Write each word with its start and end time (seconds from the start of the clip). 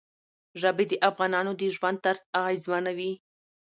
ژبې 0.61 0.85
د 0.91 0.93
افغانانو 1.09 1.51
د 1.59 1.63
ژوند 1.75 1.97
طرز 2.05 2.21
اغېزمنوي. 2.39 3.11